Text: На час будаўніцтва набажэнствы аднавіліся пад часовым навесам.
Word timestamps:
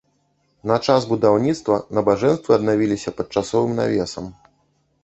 На 0.69 0.77
час 0.87 1.01
будаўніцтва 1.11 1.77
набажэнствы 1.99 2.51
аднавіліся 2.59 3.15
пад 3.21 3.27
часовым 3.39 3.71
навесам. 3.83 4.35